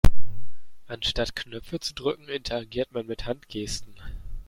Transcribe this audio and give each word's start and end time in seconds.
Anstatt 0.87 1.35
Knöpfe 1.35 1.79
zu 1.79 1.93
drücken, 1.93 2.27
interagiert 2.27 2.91
man 2.91 3.05
mit 3.05 3.27
Handgesten. 3.27 3.93